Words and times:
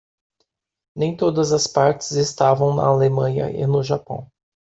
Nem 0.99 1.15
todas 1.15 1.51
as 1.53 1.67
partes 1.67 2.13
estavam 2.13 2.73
na 2.73 2.87
Alemanha 2.87 3.51
e 3.51 3.67
no 3.67 3.83
Japão. 3.83 4.27